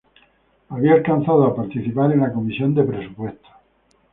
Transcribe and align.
Había 0.69 0.95
alcanzado 0.95 1.45
a 1.45 1.55
participar 1.55 2.11
en 2.11 2.21
la 2.21 2.33
Comisión 2.33 2.73
de 2.73 2.83
Presupuesto. 2.83 3.49